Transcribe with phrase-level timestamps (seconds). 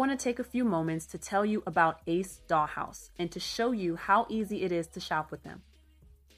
[0.00, 3.72] want to take a few moments to tell you about Ace Dollhouse and to show
[3.72, 5.60] you how easy it is to shop with them.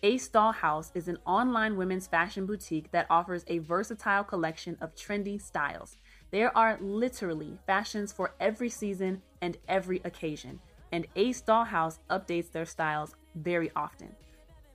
[0.02, 5.40] Ace Dollhouse is an online women's fashion boutique that offers a versatile collection of trendy
[5.40, 5.96] styles.
[6.32, 10.58] There are literally fashions for every season and every occasion,
[10.90, 14.08] and Ace Dollhouse updates their styles very often.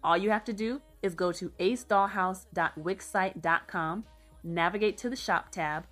[0.01, 4.05] All you have to do is go to acedollhouse.wixsite.com,
[4.45, 5.85] navigate to the shop tab,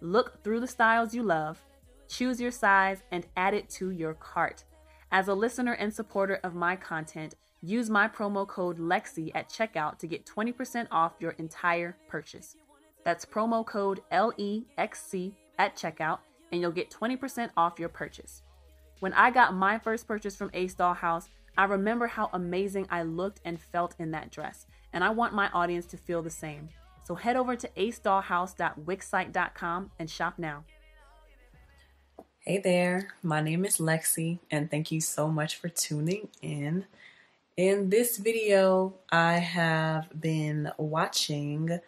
[0.00, 1.60] look through the styles you love,
[2.08, 4.64] choose your size, and add it to your cart.
[5.10, 9.98] As a listener and supporter of my content, Use my promo code LEXI at checkout
[9.98, 12.54] to get 20% off your entire purchase.
[13.04, 16.20] That's promo code LEXC at checkout,
[16.52, 18.42] and you'll get 20% off your purchase.
[19.00, 23.40] When I got my first purchase from Ace Dollhouse, I remember how amazing I looked
[23.44, 26.68] and felt in that dress, and I want my audience to feel the same.
[27.02, 30.62] So head over to acedollhouse.wixsite.com and shop now.
[32.48, 36.86] Hey there, my name is Lexi, and thank you so much for tuning in.
[37.58, 41.78] In this video, I have been watching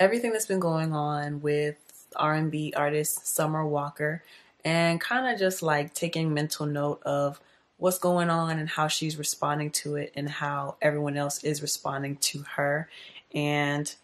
[0.00, 1.76] everything that's been going on with
[2.16, 4.22] R&B artist Summer Walker
[4.64, 7.38] and kind of just like taking mental note of
[7.76, 12.16] what's going on and how she's responding to it and how everyone else is responding
[12.16, 12.88] to her.
[13.34, 13.94] And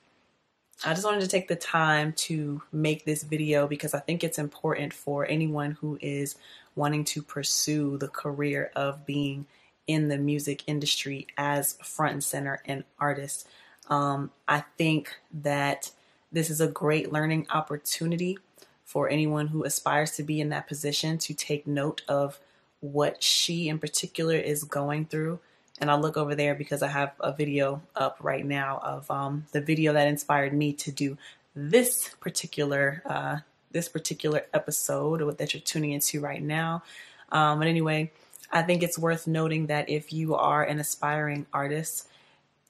[0.84, 4.38] I just wanted to take the time to make this video because I think it's
[4.38, 6.36] important for anyone who is
[6.76, 9.46] wanting to pursue the career of being
[9.88, 13.48] in the music industry as front and center and artist.
[13.88, 15.90] Um, I think that
[16.30, 18.38] this is a great learning opportunity
[18.84, 22.38] for anyone who aspires to be in that position to take note of
[22.80, 25.40] what she in particular is going through.
[25.80, 29.46] And I'll look over there because I have a video up right now of um,
[29.52, 31.16] the video that inspired me to do
[31.54, 33.38] this particular uh,
[33.70, 36.82] this particular episode that you're tuning into right now.
[37.30, 38.10] Um, but anyway,
[38.50, 42.08] I think it's worth noting that if you are an aspiring artist,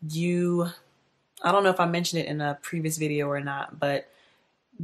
[0.08, 0.68] you,
[1.42, 4.08] I don't know if I mentioned it in a previous video or not, but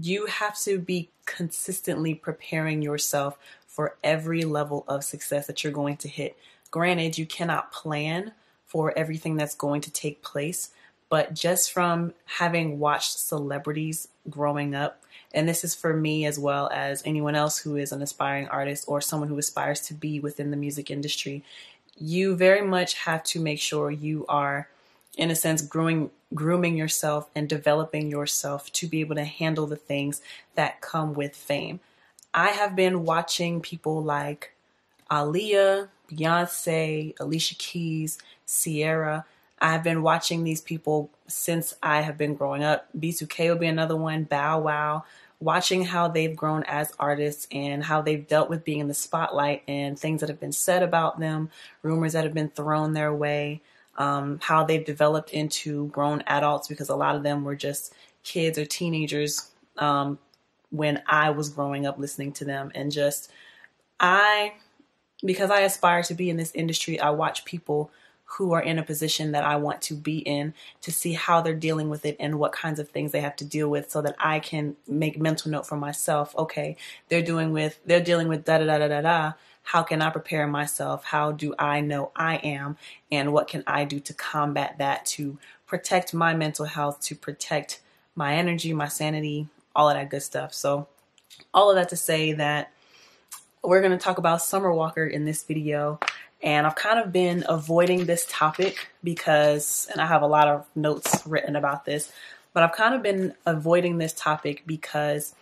[0.00, 5.96] you have to be consistently preparing yourself for every level of success that you're going
[5.98, 6.36] to hit.
[6.74, 8.32] Granted, you cannot plan
[8.66, 10.70] for everything that's going to take place,
[11.08, 15.00] but just from having watched celebrities growing up,
[15.32, 18.86] and this is for me as well as anyone else who is an aspiring artist
[18.88, 21.44] or someone who aspires to be within the music industry.
[21.96, 24.68] You very much have to make sure you are,
[25.16, 29.76] in a sense, growing, grooming yourself and developing yourself to be able to handle the
[29.76, 30.20] things
[30.56, 31.78] that come with fame.
[32.34, 34.56] I have been watching people like
[35.08, 39.24] Aaliyah, Beyonce, Alicia Keys, Ciara.
[39.60, 42.88] I've been watching these people since I have been growing up.
[42.98, 45.04] B2K will be another one, Bow Wow,
[45.40, 49.62] watching how they've grown as artists and how they've dealt with being in the spotlight
[49.68, 51.50] and things that have been said about them,
[51.82, 53.62] rumors that have been thrown their way,
[53.96, 58.58] um, how they've developed into grown adults because a lot of them were just kids
[58.58, 60.18] or teenagers um,
[60.70, 62.72] when I was growing up listening to them.
[62.74, 63.30] And just,
[64.00, 64.54] I,
[65.24, 67.90] because I aspire to be in this industry, I watch people
[68.24, 71.54] who are in a position that I want to be in to see how they're
[71.54, 74.16] dealing with it and what kinds of things they have to deal with so that
[74.18, 76.34] I can make mental note for myself.
[76.36, 76.76] Okay,
[77.08, 79.32] they're doing with they're dealing with da da da da da da.
[79.62, 81.04] How can I prepare myself?
[81.04, 82.76] How do I know I am?
[83.10, 87.80] And what can I do to combat that to protect my mental health, to protect
[88.14, 90.52] my energy, my sanity, all of that good stuff.
[90.52, 90.88] So
[91.52, 92.72] all of that to say that
[93.64, 95.98] we're going to talk about Summer Walker in this video.
[96.42, 100.66] And I've kind of been avoiding this topic because, and I have a lot of
[100.74, 102.12] notes written about this,
[102.52, 105.34] but I've kind of been avoiding this topic because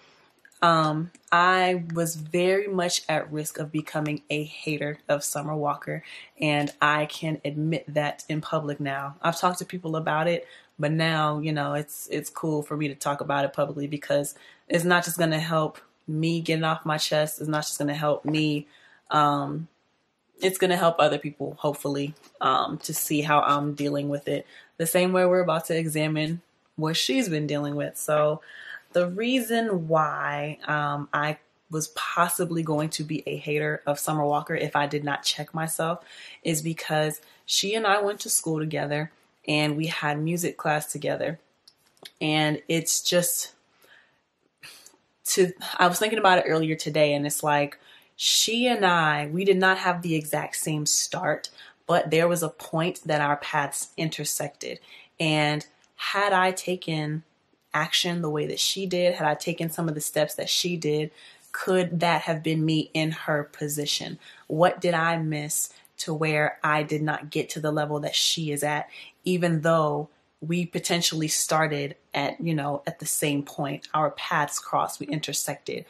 [0.63, 6.05] um, I was very much at risk of becoming a hater of Summer Walker,
[6.41, 9.17] and I can admit that in public now.
[9.21, 10.47] I've talked to people about it,
[10.79, 14.37] but now you know it's it's cool for me to talk about it publicly because
[14.69, 15.81] it's not just going to help
[16.13, 17.41] me getting off my chest.
[17.41, 18.67] is not just going to help me
[19.11, 19.69] um,
[20.43, 24.47] it's going to help other people, hopefully, um, to see how I'm dealing with it.
[24.77, 26.43] The same way we're about to examine
[26.77, 27.97] what she's been dealing with.
[27.97, 28.41] So,
[28.93, 31.39] the reason why um, I
[31.71, 35.55] was possibly going to be a hater of Summer Walker if I did not check
[35.55, 36.05] myself
[36.43, 39.11] is because she and I went to school together
[39.49, 41.39] and we had music class together.
[42.21, 43.53] And it's just
[45.25, 47.79] to I was thinking about it earlier today and it's like
[48.17, 51.51] she and I, we did not have the exact same start,
[51.87, 54.81] but there was a point that our paths intersected.
[55.19, 55.67] And
[55.97, 57.25] had I taken
[57.75, 60.77] action the way that she did, had I taken some of the steps that she
[60.77, 61.11] did,
[61.53, 64.19] could that have been me in her position?
[64.47, 68.51] What did I miss to where I did not get to the level that she
[68.51, 68.89] is at,
[69.25, 70.09] even though
[70.41, 73.89] we potentially started at, you know, at the same point.
[73.95, 75.85] Our paths crossed, we intersected.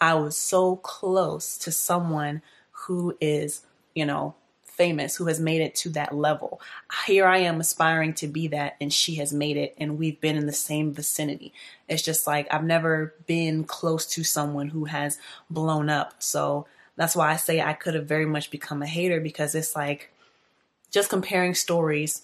[0.00, 3.62] I was so close to someone who is,
[3.94, 4.34] you know,
[4.64, 6.60] famous, who has made it to that level.
[7.06, 10.36] Here I am aspiring to be that, and she has made it, and we've been
[10.36, 11.52] in the same vicinity.
[11.88, 15.18] It's just like I've never been close to someone who has
[15.48, 16.22] blown up.
[16.22, 19.74] So that's why I say I could have very much become a hater because it's
[19.74, 20.12] like
[20.90, 22.22] just comparing stories.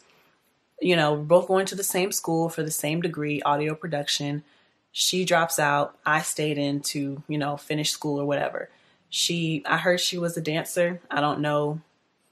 [0.82, 4.42] You know, both going to the same school for the same degree, audio production.
[4.90, 5.96] She drops out.
[6.04, 8.68] I stayed in to, you know, finish school or whatever.
[9.08, 11.00] She, I heard she was a dancer.
[11.10, 11.80] I don't know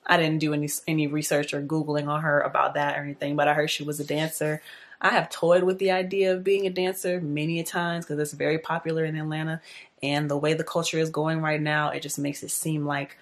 [0.07, 3.49] I didn't do any any research or googling on her about that or anything, but
[3.49, 4.61] I heard she was a dancer.
[5.01, 8.33] I have toyed with the idea of being a dancer many a times because it's
[8.33, 9.61] very popular in Atlanta,
[10.03, 13.17] and the way the culture is going right now, it just makes it seem like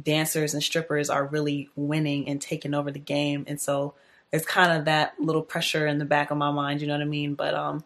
[0.00, 3.94] dancers and strippers are really winning and taking over the game, and so
[4.32, 7.02] it's kind of that little pressure in the back of my mind, you know what
[7.02, 7.34] I mean?
[7.34, 7.84] But um,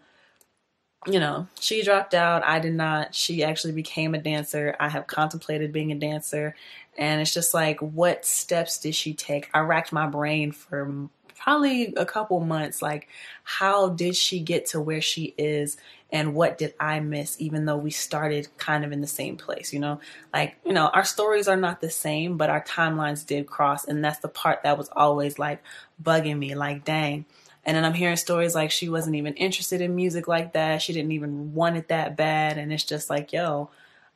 [1.07, 2.45] you know, she dropped out.
[2.45, 3.15] I did not.
[3.15, 4.77] She actually became a dancer.
[4.79, 6.55] I have contemplated being a dancer.
[6.97, 9.49] And it's just like, what steps did she take?
[9.55, 11.09] I racked my brain for
[11.43, 12.83] probably a couple months.
[12.83, 13.09] Like,
[13.45, 15.77] how did she get to where she is?
[16.11, 19.73] And what did I miss, even though we started kind of in the same place?
[19.73, 20.01] You know,
[20.33, 23.85] like, you know, our stories are not the same, but our timelines did cross.
[23.85, 25.63] And that's the part that was always like
[26.03, 26.55] bugging me.
[26.55, 27.25] Like, dang
[27.65, 30.83] and then I'm hearing stories like she wasn't even interested in music like that.
[30.83, 32.59] She didn't even want it that bad.
[32.59, 33.71] And it's just like, yo,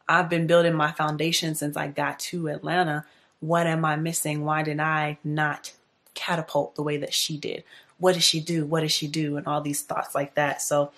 [0.08, 3.04] I've been building my foundation since I got to Atlanta.
[3.38, 4.44] What am I missing?
[4.44, 5.72] Why did I not
[6.16, 7.62] catapult the way that she did?
[7.98, 8.66] What did she do?
[8.66, 9.36] What did she do?
[9.36, 10.60] And all these thoughts like that.
[10.60, 10.90] So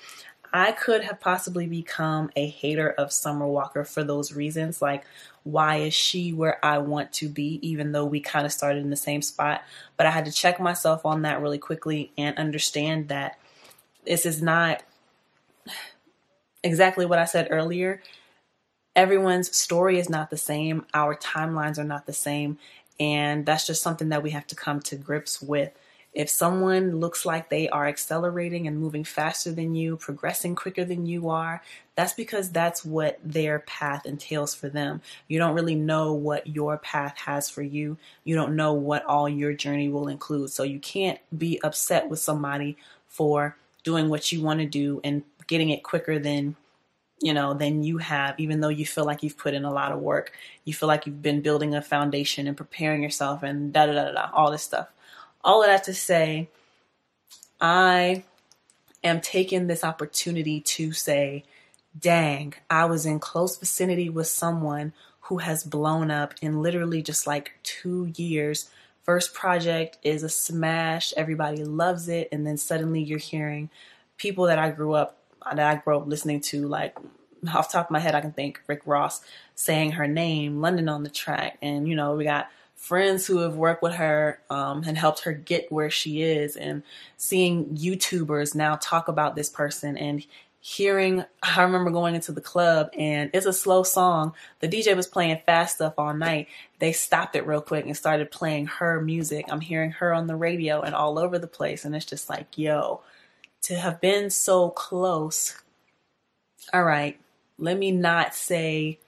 [0.52, 4.80] I could have possibly become a hater of Summer Walker for those reasons.
[4.80, 5.04] Like,
[5.44, 8.90] why is she where I want to be, even though we kind of started in
[8.90, 9.62] the same spot?
[9.96, 13.38] But I had to check myself on that really quickly and understand that
[14.06, 14.82] this is not
[16.64, 18.02] exactly what I said earlier.
[18.96, 22.58] Everyone's story is not the same, our timelines are not the same.
[23.00, 25.72] And that's just something that we have to come to grips with.
[26.14, 31.06] If someone looks like they are accelerating and moving faster than you, progressing quicker than
[31.06, 31.62] you are,
[31.94, 35.02] that's because that's what their path entails for them.
[35.28, 37.98] You don't really know what your path has for you.
[38.24, 40.50] You don't know what all your journey will include.
[40.50, 45.22] So you can't be upset with somebody for doing what you want to do and
[45.46, 46.56] getting it quicker than
[47.20, 49.92] you know than you have even though you feel like you've put in a lot
[49.92, 50.32] of work.
[50.64, 54.12] You feel like you've been building a foundation and preparing yourself and da da da
[54.12, 54.88] da all this stuff.
[55.42, 56.48] All of that to say,
[57.60, 58.24] I
[59.02, 61.44] am taking this opportunity to say,
[61.98, 64.92] dang, I was in close vicinity with someone
[65.22, 68.70] who has blown up in literally just like two years.
[69.02, 73.70] First project is a smash, everybody loves it, and then suddenly you're hearing
[74.16, 76.96] people that I grew up that I grew up listening to, like
[77.52, 79.20] off top of my head, I can think Rick Ross
[79.54, 83.56] saying her name, London on the track, and you know, we got friends who have
[83.56, 86.82] worked with her um, and helped her get where she is, and
[87.16, 90.24] seeing YouTubers now talk about this person and
[90.60, 91.24] hearing.
[91.42, 94.34] I remember going into the club and it's a slow song.
[94.60, 96.48] The DJ was playing fast stuff all night.
[96.78, 99.46] They stopped it real quick and started playing her music.
[99.48, 102.58] I'm hearing her on the radio and all over the place, and it's just like,
[102.58, 103.00] yo,
[103.62, 105.60] to have been so close.
[106.72, 107.18] All right,
[107.58, 108.98] let me not say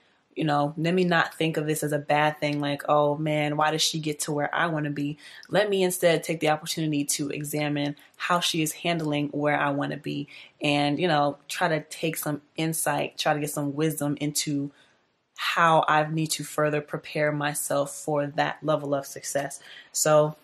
[0.41, 3.59] you know, let me not think of this as a bad thing, like, oh man,
[3.59, 5.19] why does she get to where I want to be?
[5.51, 9.91] Let me instead take the opportunity to examine how she is handling where I want
[9.93, 10.29] to be
[10.63, 14.71] and, you know, try to take some insight, try to get some wisdom into
[15.37, 19.61] how I need to further prepare myself for that level of success.
[19.93, 20.37] So,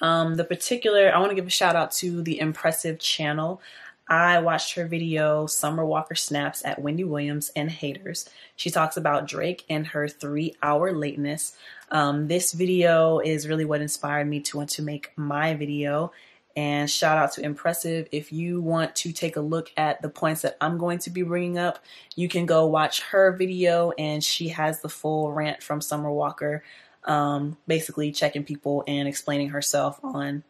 [0.00, 3.60] um, the particular, I want to give a shout out to the Impressive channel.
[4.08, 8.28] I watched her video, Summer Walker Snaps at Wendy Williams and Haters.
[8.56, 11.54] She talks about Drake and her three hour lateness.
[11.90, 16.12] Um, this video is really what inspired me to want to make my video.
[16.56, 18.08] And shout out to Impressive.
[18.10, 21.22] If you want to take a look at the points that I'm going to be
[21.22, 21.84] bringing up,
[22.16, 26.64] you can go watch her video, and she has the full rant from Summer Walker,
[27.08, 30.44] um, basically checking people and explaining herself on,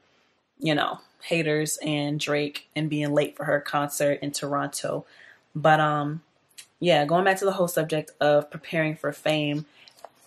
[0.59, 5.05] you know, haters and Drake and being late for her concert in Toronto.
[5.55, 6.23] But um
[6.81, 9.67] yeah, going back to the whole subject of preparing for fame,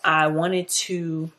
[0.04, 1.30] I wanted to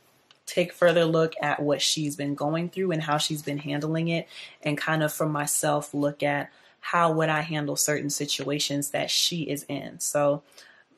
[0.45, 4.27] take further look at what she's been going through and how she's been handling it
[4.63, 9.43] and kind of for myself look at how would I handle certain situations that she
[9.43, 10.00] is in.
[10.00, 10.41] So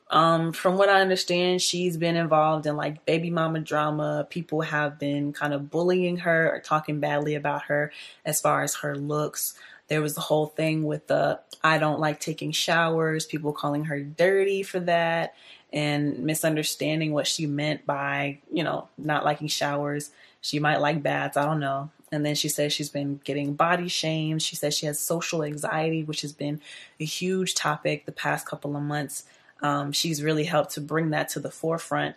[0.08, 4.26] Um, from what I understand, she's been involved in like baby mama drama.
[4.30, 7.92] People have been kind of bullying her or talking badly about her
[8.24, 9.54] as far as her looks.
[9.88, 14.00] There was the whole thing with the I don't like taking showers, people calling her
[14.00, 15.34] dirty for that
[15.72, 20.10] and misunderstanding what she meant by, you know, not liking showers.
[20.40, 21.90] She might like baths, I don't know.
[22.12, 24.42] And then she says she's been getting body shamed.
[24.42, 26.60] She says she has social anxiety, which has been
[27.00, 29.24] a huge topic the past couple of months.
[29.62, 32.16] Um, she's really helped to bring that to the forefront.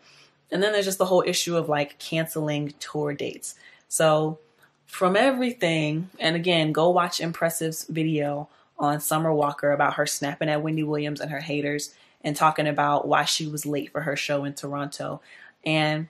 [0.52, 3.56] And then there's just the whole issue of like canceling tour dates.
[3.88, 4.40] So,
[4.86, 10.64] from everything, and again, go watch Impressive's video on Summer Walker about her snapping at
[10.64, 11.94] Wendy Williams and her haters
[12.24, 15.22] and talking about why she was late for her show in Toronto.
[15.64, 16.08] And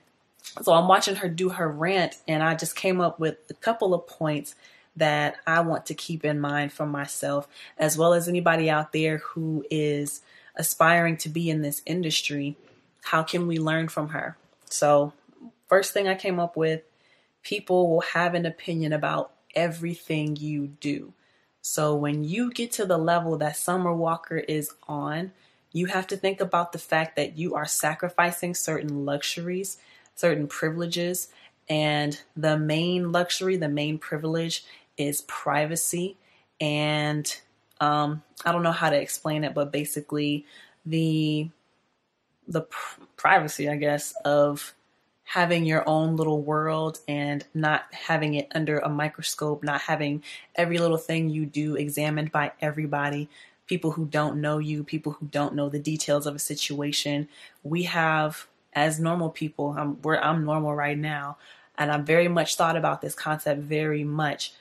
[0.62, 3.92] so I'm watching her do her rant, and I just came up with a couple
[3.92, 4.54] of points
[4.96, 7.46] that I want to keep in mind for myself,
[7.78, 10.22] as well as anybody out there who is
[10.60, 12.54] aspiring to be in this industry.
[13.02, 14.36] How can we learn from her?
[14.66, 15.14] So,
[15.68, 16.82] first thing I came up with
[17.42, 21.14] people will have an opinion about everything you do.
[21.62, 25.32] So, when you get to the level that Summer Walker is on,
[25.72, 29.78] you have to think about the fact that you are sacrificing certain luxuries,
[30.14, 31.28] certain privileges,
[31.70, 34.64] and the main luxury, the main privilege
[34.98, 36.18] is privacy.
[36.60, 37.34] And
[37.80, 40.46] um, I don't know how to explain it, but basically,
[40.86, 41.48] the
[42.48, 44.74] the pr- privacy, I guess, of
[45.22, 50.22] having your own little world and not having it under a microscope, not having
[50.56, 53.28] every little thing you do examined by everybody,
[53.68, 57.28] people who don't know you, people who don't know the details of a situation.
[57.62, 61.38] We have, as normal people, I'm, I'm normal right now,
[61.78, 64.52] and I very much thought about this concept very much.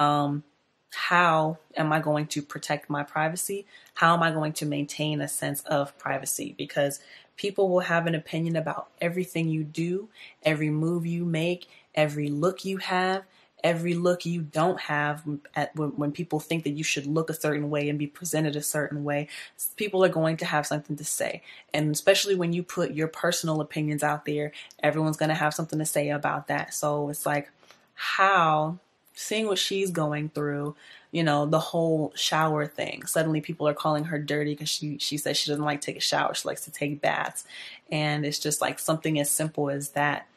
[0.00, 0.42] Um,
[0.90, 3.66] how am I going to protect my privacy?
[3.94, 6.54] How am I going to maintain a sense of privacy?
[6.56, 7.00] Because
[7.36, 10.08] people will have an opinion about everything you do,
[10.42, 13.24] every move you make, every look you have,
[13.64, 15.22] every look you don't have
[15.54, 18.54] at when, when, people think that you should look a certain way and be presented
[18.54, 19.28] a certain way
[19.76, 23.60] people are going to have something to say and especially when you put your personal
[23.60, 24.52] opinions out there
[24.82, 27.50] everyone's going to have something to say about that so it's like
[27.94, 28.78] how
[29.16, 30.76] seeing what she's going through
[31.10, 35.16] you know the whole shower thing suddenly people are calling her dirty because she she
[35.16, 37.44] says she doesn't like to take a shower she likes to take baths
[37.90, 40.28] and it's just like something as simple as that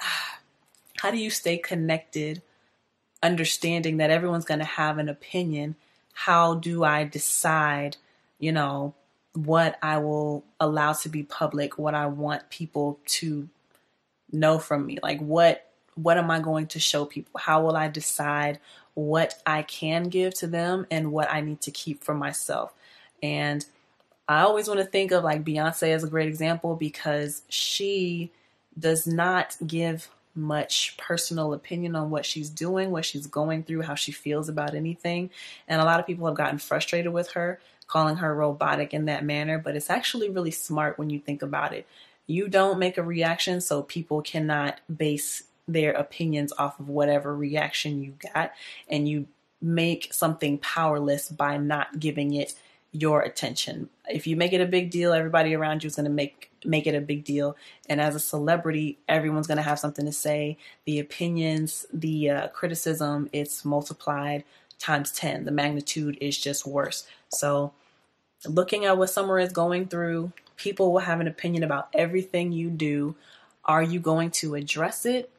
[1.00, 2.42] how do you stay connected,
[3.22, 5.76] understanding that everyone's going to have an opinion?
[6.12, 7.96] How do I decide,
[8.38, 8.94] you know,
[9.34, 13.48] what I will allow to be public, what I want people to
[14.32, 14.98] know from me?
[15.02, 15.67] Like what
[16.02, 17.40] what am I going to show people?
[17.40, 18.60] How will I decide
[18.94, 22.72] what I can give to them and what I need to keep for myself?
[23.22, 23.64] And
[24.28, 28.30] I always want to think of like Beyonce as a great example because she
[28.78, 33.96] does not give much personal opinion on what she's doing, what she's going through, how
[33.96, 35.30] she feels about anything.
[35.66, 39.24] And a lot of people have gotten frustrated with her, calling her robotic in that
[39.24, 41.88] manner, but it's actually really smart when you think about it.
[42.28, 48.02] You don't make a reaction, so people cannot base their opinions off of whatever reaction
[48.02, 48.52] you got,
[48.88, 49.26] and you
[49.60, 52.54] make something powerless by not giving it
[52.92, 53.88] your attention.
[54.08, 56.86] If you make it a big deal, everybody around you is going to make make
[56.86, 57.56] it a big deal.
[57.88, 60.58] And as a celebrity, everyone's going to have something to say.
[60.86, 64.44] The opinions, the uh, criticism, it's multiplied
[64.78, 65.44] times 10.
[65.44, 67.06] The magnitude is just worse.
[67.28, 67.72] So,
[68.46, 72.70] looking at what Summer is going through, people will have an opinion about everything you
[72.70, 73.14] do.
[73.64, 75.30] Are you going to address it?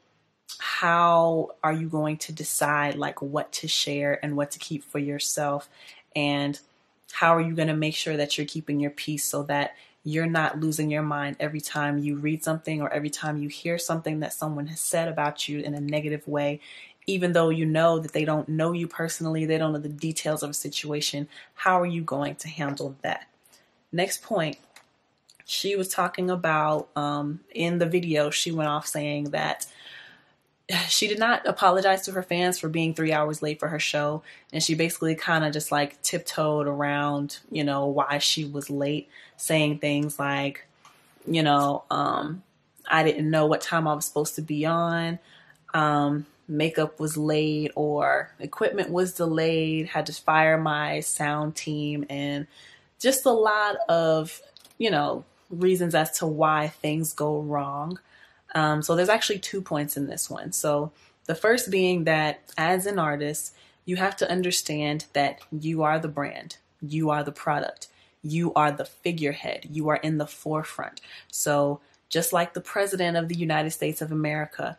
[0.57, 4.99] How are you going to decide like what to share and what to keep for
[4.99, 5.69] yourself?
[6.15, 6.59] And
[7.11, 10.25] how are you going to make sure that you're keeping your peace so that you're
[10.25, 14.21] not losing your mind every time you read something or every time you hear something
[14.21, 16.59] that someone has said about you in a negative way
[17.05, 20.41] even though you know that they don't know you personally they don't know the details
[20.41, 23.27] of a situation how are you going to handle that
[23.91, 24.57] next point
[25.45, 29.65] she was talking about um, in the video she went off saying that
[30.87, 34.21] she did not apologize to her fans for being three hours late for her show.
[34.53, 39.09] And she basically kind of just like tiptoed around, you know, why she was late,
[39.37, 40.65] saying things like,
[41.25, 42.43] you know, um,
[42.89, 45.19] I didn't know what time I was supposed to be on.
[45.73, 52.47] Um, makeup was late or equipment was delayed, had to fire my sound team, and
[52.99, 54.41] just a lot of,
[54.77, 57.99] you know, reasons as to why things go wrong.
[58.55, 60.51] Um, so there's actually two points in this one.
[60.51, 60.91] So
[61.25, 63.53] the first being that as an artist,
[63.85, 67.87] you have to understand that you are the brand, you are the product.
[68.21, 71.01] you are the figurehead, you are in the forefront.
[71.31, 71.79] So,
[72.09, 74.77] just like the president of the United States of America,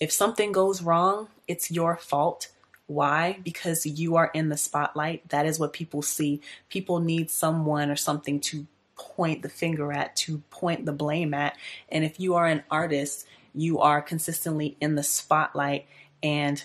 [0.00, 2.48] if something goes wrong, it's your fault.
[2.86, 3.38] Why?
[3.42, 5.28] Because you are in the spotlight.
[5.30, 6.40] That is what people see.
[6.68, 8.66] People need someone or something to
[8.98, 11.56] point the finger at, to point the blame at.
[11.88, 15.86] And if you are an artist, you are consistently in the spotlight.
[16.22, 16.62] And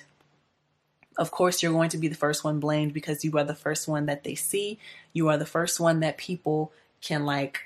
[1.17, 3.87] of course, you're going to be the first one blamed because you are the first
[3.87, 4.79] one that they see.
[5.13, 6.71] You are the first one that people
[7.01, 7.59] can like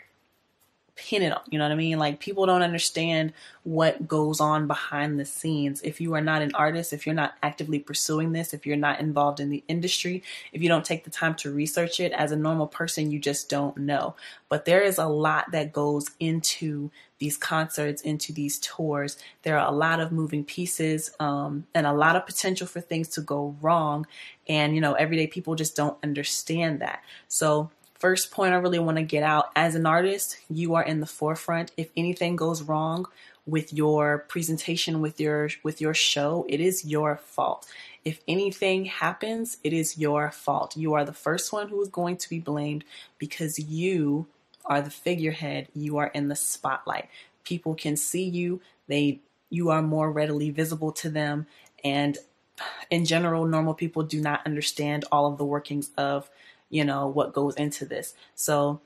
[0.97, 1.41] pin it on.
[1.49, 1.99] You know what I mean?
[1.99, 5.81] Like people don't understand what goes on behind the scenes.
[5.81, 8.99] If you are not an artist, if you're not actively pursuing this, if you're not
[8.99, 12.35] involved in the industry, if you don't take the time to research it as a
[12.35, 14.15] normal person, you just don't know.
[14.49, 16.89] But there is a lot that goes into
[17.19, 19.17] these concerts, into these tours.
[19.43, 23.09] There are a lot of moving pieces um, and a lot of potential for things
[23.09, 24.05] to go wrong.
[24.47, 27.01] And, you know, everyday people just don't understand that.
[27.27, 30.99] So, first point I really want to get out as an artist, you are in
[30.99, 31.71] the forefront.
[31.77, 33.05] If anything goes wrong
[33.45, 37.65] with your presentation with your with your show, it is your fault.
[38.03, 40.77] If anything happens, it is your fault.
[40.77, 42.83] You are the first one who is going to be blamed
[43.17, 44.27] because you
[44.65, 45.69] are the figurehead.
[45.73, 47.09] You are in the spotlight.
[47.43, 48.61] People can see you.
[48.87, 51.47] They you are more readily visible to them
[51.83, 52.17] and
[52.89, 56.29] in general normal people do not understand all of the workings of
[56.69, 58.13] you know, what goes into this.
[58.35, 58.81] So,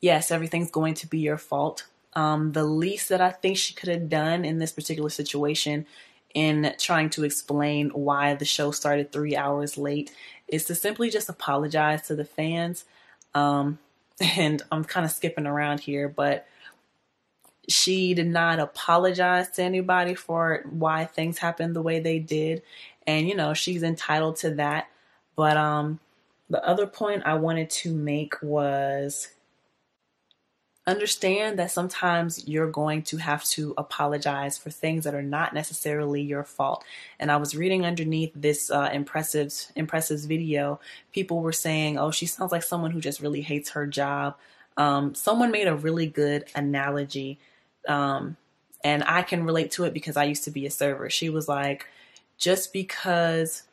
[0.00, 1.86] yes, everything's going to be your fault.
[2.14, 5.86] Um, the least that I think she could have done in this particular situation
[6.34, 10.12] in trying to explain why the show started three hours late
[10.48, 12.84] is to simply just apologize to the fans.
[13.34, 13.78] Um,
[14.20, 16.46] and I'm kind of skipping around here, but
[17.68, 22.62] she did not apologize to anybody for why things happened the way they did.
[23.06, 24.88] And, you know, she's entitled to that.
[25.36, 25.98] But um,
[26.54, 29.28] the other point I wanted to make was
[30.86, 36.22] understand that sometimes you're going to have to apologize for things that are not necessarily
[36.22, 36.84] your fault.
[37.18, 40.78] And I was reading underneath this uh, impressive impressive video,
[41.12, 44.36] people were saying, "Oh, she sounds like someone who just really hates her job."
[44.76, 47.40] Um, someone made a really good analogy,
[47.88, 48.36] um,
[48.84, 51.10] and I can relate to it because I used to be a server.
[51.10, 51.88] She was like,
[52.38, 53.64] "Just because."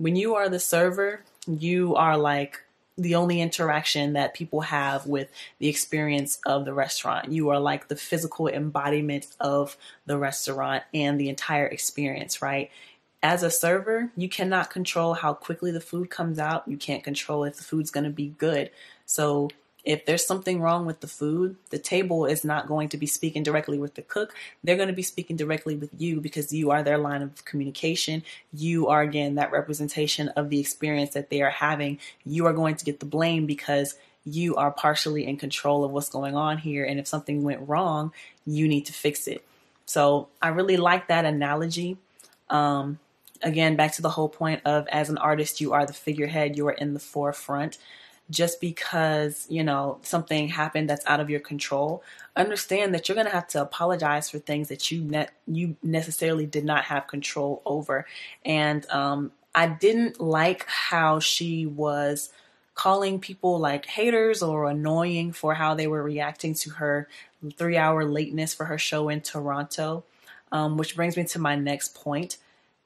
[0.00, 2.62] When you are the server, you are like
[2.96, 5.30] the only interaction that people have with
[5.60, 7.30] the experience of the restaurant.
[7.30, 12.70] You are like the physical embodiment of the restaurant and the entire experience, right?
[13.22, 16.66] As a server, you cannot control how quickly the food comes out.
[16.66, 18.70] You can't control if the food's going to be good.
[19.06, 19.50] So
[19.84, 23.42] if there's something wrong with the food, the table is not going to be speaking
[23.42, 24.34] directly with the cook.
[24.62, 28.22] They're going to be speaking directly with you because you are their line of communication.
[28.52, 31.98] You are, again, that representation of the experience that they are having.
[32.24, 36.10] You are going to get the blame because you are partially in control of what's
[36.10, 36.84] going on here.
[36.84, 38.12] And if something went wrong,
[38.44, 39.44] you need to fix it.
[39.86, 41.96] So I really like that analogy.
[42.50, 42.98] Um,
[43.42, 46.66] again, back to the whole point of as an artist, you are the figurehead, you
[46.66, 47.78] are in the forefront
[48.30, 52.02] just because, you know, something happened that's out of your control,
[52.36, 56.46] understand that you're going to have to apologize for things that you ne- you necessarily
[56.46, 58.06] did not have control over.
[58.44, 62.30] And um, I didn't like how she was
[62.74, 67.08] calling people like haters or annoying for how they were reacting to her
[67.56, 70.04] three hour lateness for her show in Toronto.
[70.50, 72.38] Um, which brings me to my next point.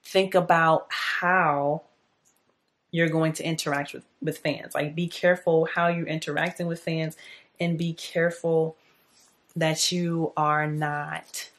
[0.03, 1.83] Think about how
[2.93, 4.75] you're going to interact with, with fans.
[4.75, 7.17] Like, be careful how you're interacting with fans
[7.59, 8.77] and be careful
[9.57, 11.51] that you are not.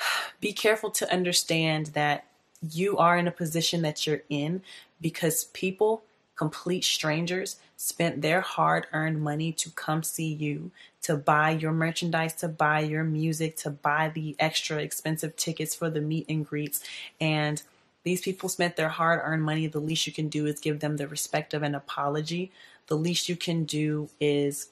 [0.40, 2.24] Be careful to understand that
[2.70, 4.62] you are in a position that you're in
[5.00, 6.02] because people,
[6.36, 10.70] complete strangers, spent their hard earned money to come see you,
[11.02, 15.90] to buy your merchandise, to buy your music, to buy the extra expensive tickets for
[15.90, 16.82] the meet and greets.
[17.20, 17.62] And
[18.04, 19.66] these people spent their hard earned money.
[19.66, 22.52] The least you can do is give them the respect of an apology.
[22.86, 24.68] The least you can do is,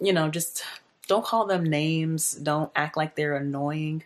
[0.00, 0.64] you know, just
[1.08, 2.34] don't call them names.
[2.34, 4.04] Don't act like they're annoying.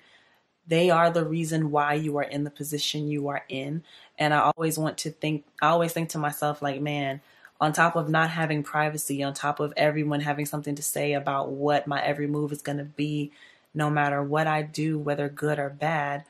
[0.66, 3.82] They are the reason why you are in the position you are in.
[4.18, 7.20] And I always want to think, I always think to myself, like, man,
[7.61, 11.50] on top of not having privacy, on top of everyone having something to say about
[11.50, 13.32] what my every move is going to be,
[13.74, 16.24] no matter what I do, whether good or bad,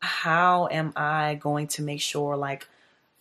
[0.00, 2.66] how am I going to make sure like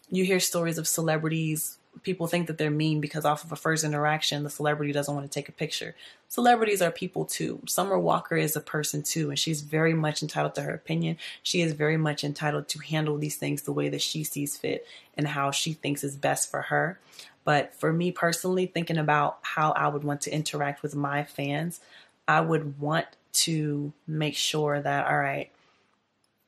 [0.10, 3.84] you hear stories of celebrities people think that they're mean because off of a first
[3.84, 5.96] interaction, the celebrity doesn't want to take a picture.
[6.28, 7.62] Celebrities are people too.
[7.68, 11.18] Summer Walker is a person too, and she's very much entitled to her opinion.
[11.44, 14.86] She is very much entitled to handle these things the way that she sees fit
[15.18, 17.00] and how she thinks is best for her.
[17.44, 21.80] But for me personally, thinking about how I would want to interact with my fans,
[22.28, 25.52] I would want to make sure that, all right,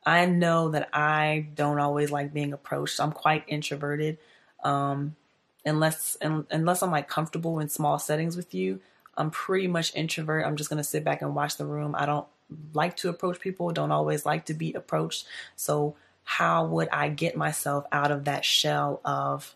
[0.08, 3.02] I know that I don't always like being approached.
[3.02, 4.18] I'm quite introverted.
[4.64, 5.18] Um,
[5.66, 8.80] unless unless I'm like comfortable in small settings with you,
[9.18, 10.46] I'm pretty much introvert.
[10.46, 11.94] I'm just gonna sit back and watch the room.
[11.94, 12.26] I don't
[12.74, 13.70] like to approach people.
[13.74, 15.28] Don't always like to be approached.
[15.58, 19.56] So how would I get myself out of that shell of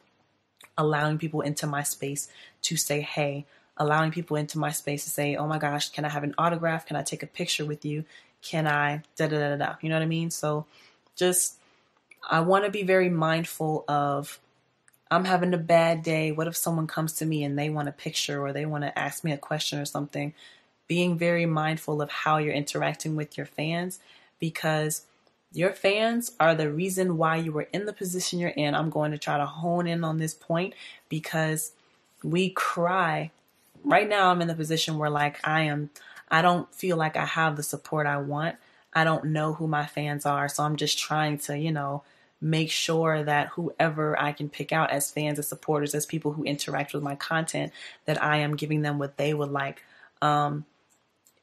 [0.78, 2.28] allowing people into my space
[2.64, 3.46] to say hey,
[3.78, 6.86] allowing people into my space to say, oh my gosh, can I have an autograph?
[6.86, 8.04] Can I take a picture with you?
[8.42, 9.76] Can I da da da da?
[9.82, 10.32] You know what I mean?
[10.32, 10.66] So
[11.16, 11.58] just
[12.30, 14.40] I want to be very mindful of
[15.10, 16.32] I'm having a bad day.
[16.32, 18.98] What if someone comes to me and they want a picture or they want to
[18.98, 20.34] ask me a question or something?
[20.88, 24.00] Being very mindful of how you're interacting with your fans
[24.40, 25.06] because
[25.54, 28.74] your fans are the reason why you were in the position you're in.
[28.74, 30.74] I'm going to try to hone in on this point
[31.10, 31.74] because
[32.24, 33.32] we cry.
[33.84, 35.90] Right now, I'm in the position where, like, I am,
[36.32, 38.56] I don't feel like I have the support I want.
[38.94, 40.48] I don't know who my fans are.
[40.50, 42.04] So I'm just trying to, you know,
[42.40, 46.44] make sure that whoever I can pick out as fans, as supporters, as people who
[46.44, 47.72] interact with my content,
[48.06, 49.84] that I am giving them what they would like.
[50.22, 50.66] Um,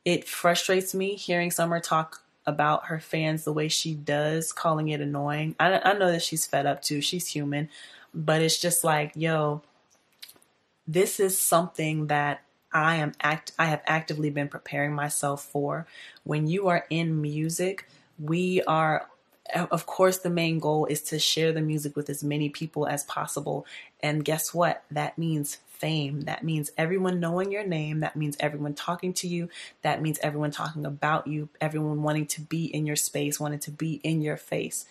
[0.05, 5.01] it frustrates me hearing Summer talk about her fans the way she does, calling it
[5.01, 5.55] annoying.
[5.61, 7.01] I, I know that she's fed up too.
[7.03, 7.69] She's human,
[8.15, 9.63] but it's just like, yo,
[10.87, 15.87] this is something that I am act I have actively been preparing myself for.
[16.25, 19.07] When you are in music, we are
[19.71, 23.05] of course, the main goal is to share the music with as many people as
[23.05, 23.65] possible.
[24.03, 24.85] And guess what?
[24.91, 26.23] That means fame.
[26.23, 28.01] That means everyone knowing your name.
[28.01, 29.49] That means everyone talking to you.
[29.83, 33.71] That means everyone talking about you, everyone wanting to be in your space, wanting to
[33.71, 34.87] be in your face.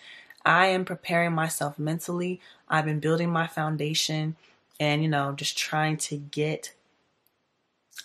[0.45, 2.39] I am preparing myself mentally.
[2.69, 4.37] I've been building my foundation
[4.79, 6.73] and, you know, just trying to get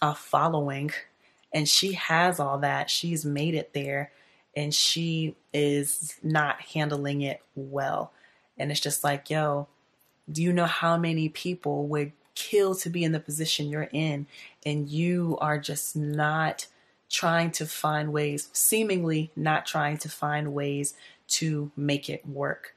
[0.02, 0.90] a following.
[1.54, 2.90] And she has all that.
[2.90, 4.10] She's made it there
[4.54, 8.12] and she is not handling it well.
[8.58, 9.68] And it's just like, yo,
[10.30, 14.26] do you know how many people would kill to be in the position you're in?
[14.66, 16.66] And you are just not
[17.08, 20.94] trying to find ways, seemingly not trying to find ways
[21.28, 22.74] to make it work.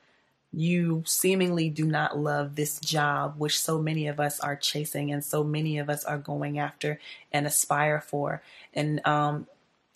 [0.56, 5.24] You seemingly do not love this job, which so many of us are chasing and
[5.24, 7.00] so many of us are going after
[7.32, 8.42] and aspire for.
[8.74, 9.48] And um,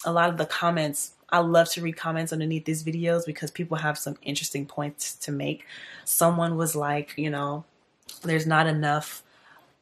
[0.04, 3.78] a lot of the comments I love to read comments underneath these videos because people
[3.78, 5.66] have some interesting points to make.
[6.04, 7.66] Someone was like, you know,
[8.24, 9.24] there's not enough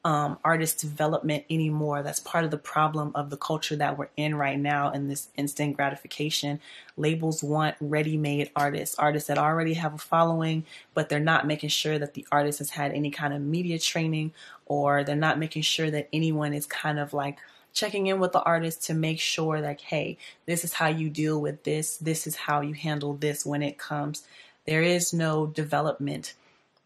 [0.03, 2.01] um, artist development anymore.
[2.01, 5.27] That's part of the problem of the culture that we're in right now in this
[5.35, 6.59] instant gratification.
[6.95, 11.69] Labels want ready made artists, artists that already have a following, but they're not making
[11.69, 14.33] sure that the artist has had any kind of media training
[14.65, 17.37] or they're not making sure that anyone is kind of like
[17.73, 21.39] checking in with the artist to make sure that, hey, this is how you deal
[21.39, 21.97] with this.
[21.97, 24.23] This is how you handle this when it comes.
[24.65, 26.33] There is no development.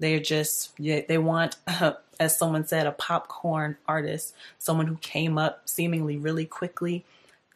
[0.01, 1.57] They're just, they want,
[2.19, 7.05] as someone said, a popcorn artist, someone who came up seemingly really quickly.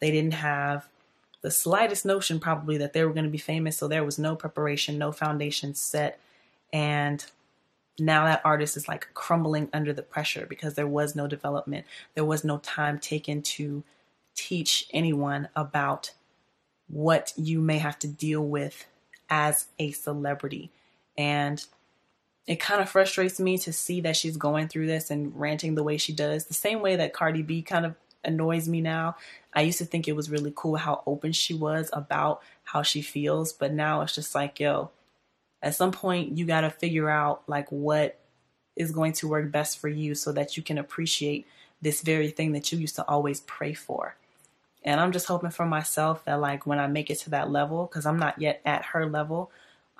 [0.00, 0.86] They didn't have
[1.42, 3.76] the slightest notion, probably, that they were going to be famous.
[3.76, 6.20] So there was no preparation, no foundation set.
[6.72, 7.24] And
[7.98, 11.84] now that artist is like crumbling under the pressure because there was no development.
[12.14, 13.82] There was no time taken to
[14.36, 16.12] teach anyone about
[16.86, 18.86] what you may have to deal with
[19.28, 20.70] as a celebrity.
[21.18, 21.66] And
[22.46, 25.82] it kind of frustrates me to see that she's going through this and ranting the
[25.82, 29.16] way she does, the same way that Cardi B kind of annoys me now.
[29.52, 33.02] I used to think it was really cool how open she was about how she
[33.02, 34.90] feels, but now it's just like, yo,
[35.62, 38.18] at some point you got to figure out like what
[38.76, 41.46] is going to work best for you so that you can appreciate
[41.80, 44.16] this very thing that you used to always pray for.
[44.84, 47.86] And I'm just hoping for myself that like when I make it to that level
[47.88, 49.50] cuz I'm not yet at her level,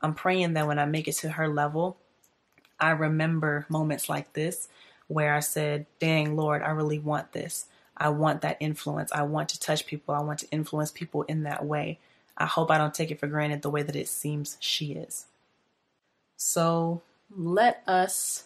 [0.00, 1.96] I'm praying that when I make it to her level,
[2.80, 4.68] I remember moments like this
[5.08, 7.66] where I said, "Dang, Lord, I really want this.
[7.96, 9.12] I want that influence.
[9.12, 10.14] I want to touch people.
[10.14, 11.98] I want to influence people in that way."
[12.36, 15.26] I hope I don't take it for granted the way that it seems she is.
[16.36, 18.44] So let us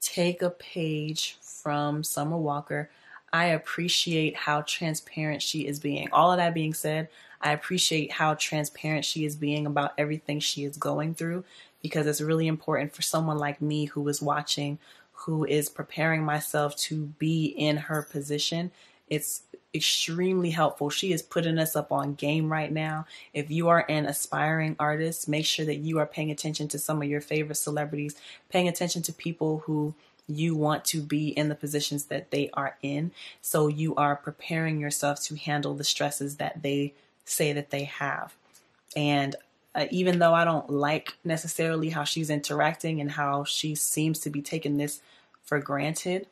[0.00, 2.90] take a page from Summer Walker.
[3.32, 6.10] I appreciate how transparent she is being.
[6.10, 7.08] All of that being said,
[7.40, 11.44] I appreciate how transparent she is being about everything she is going through
[11.82, 14.78] because it's really important for someone like me who is watching,
[15.12, 18.70] who is preparing myself to be in her position.
[19.08, 19.42] It's
[19.74, 20.90] extremely helpful.
[20.90, 23.06] She is putting us up on game right now.
[23.32, 27.02] If you are an aspiring artist, make sure that you are paying attention to some
[27.02, 28.16] of your favorite celebrities,
[28.48, 29.94] paying attention to people who
[30.26, 33.10] you want to be in the positions that they are in.
[33.42, 38.34] So you are preparing yourself to handle the stresses that they say that they have.
[38.96, 39.36] And
[39.74, 44.30] uh, even though I don't like necessarily how she's interacting and how she seems to
[44.30, 45.00] be taking this
[45.42, 46.26] for granted,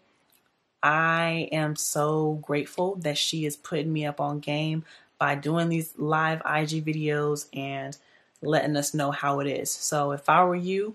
[0.83, 4.85] I am so grateful that she is putting me up on game
[5.19, 7.97] by doing these live IG videos and
[8.41, 9.71] letting us know how it is.
[9.71, 10.95] So if I were you,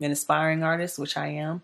[0.00, 1.62] an aspiring artist, which I am,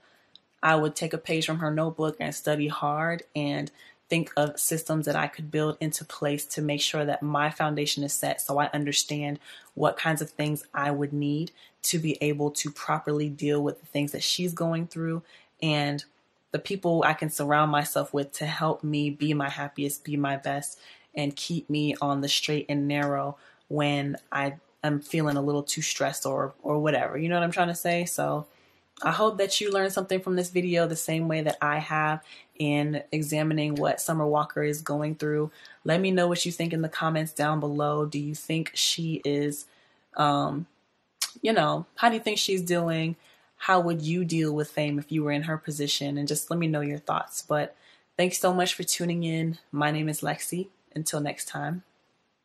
[0.63, 3.71] I would take a page from her notebook and study hard and
[4.11, 8.05] think of systems that I could build into place to make sure that my foundation
[8.05, 9.39] is set so I understand
[9.75, 11.53] what kinds of things I would need
[11.85, 15.23] to be able to properly deal with the things that she's going through
[15.63, 16.05] and
[16.51, 20.37] the people I can surround myself with to help me be my happiest, be my
[20.37, 20.79] best,
[21.15, 23.37] and keep me on the straight and narrow
[23.69, 27.17] when I am feeling a little too stressed or or whatever.
[27.17, 28.05] You know what I'm trying to say?
[28.05, 28.47] So
[29.03, 32.23] I hope that you learned something from this video the same way that I have
[32.59, 35.51] in examining what Summer Walker is going through.
[35.85, 38.05] Let me know what you think in the comments down below.
[38.05, 39.65] Do you think she is,
[40.17, 40.67] um,
[41.41, 43.17] you know, how do you think she's doing?
[43.61, 46.17] how would you deal with fame if you were in her position?
[46.17, 47.43] And just let me know your thoughts.
[47.43, 47.77] But
[48.17, 49.59] thanks so much for tuning in.
[49.71, 50.69] My name is Lexi.
[50.95, 51.83] Until next time,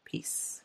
[0.03, 0.61] peace.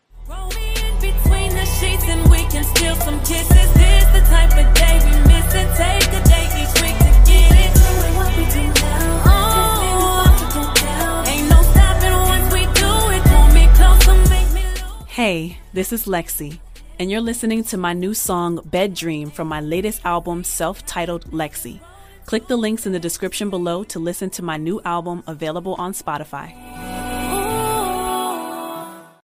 [15.08, 16.58] Hey, this is Lexi
[17.00, 21.24] and you're listening to my new song, Bed Dream, from my latest album, self titled
[21.30, 21.80] Lexi.
[22.26, 25.94] Click the links in the description below to listen to my new album available on
[25.94, 27.09] Spotify.